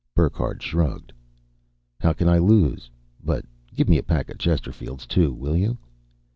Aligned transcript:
Burckhardt 0.15 0.63
shrugged. 0.63 1.13
"How 1.99 2.11
can 2.11 2.27
I 2.27 2.39
lose? 2.39 2.89
But 3.23 3.45
give 3.75 3.87
me 3.87 3.99
a 3.99 4.01
pack 4.03 4.31
of 4.31 4.39
Chesterfields, 4.39 5.05
too, 5.05 5.31
will 5.31 5.55
you?" 5.55 5.77